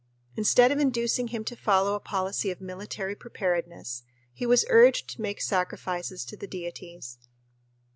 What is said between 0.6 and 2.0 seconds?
of inducing him to follow a